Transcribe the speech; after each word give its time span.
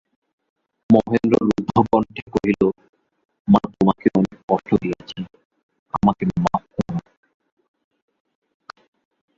মহেন্দ্র 0.89 1.37
রুদ্ধকন্ঠে 1.47 2.23
কহিল, 2.33 2.61
মা, 3.47 3.59
তোমাকে 3.73 4.07
অনেক 4.19 4.37
কষ্ট 4.49 4.69
দিয়াছি, 4.81 5.19
আমাকে 5.93 6.23
মাপ 6.43 6.63
করো। 6.75 6.97